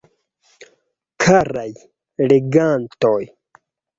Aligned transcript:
Karaj 1.25 1.67
legantoj! 2.31 3.21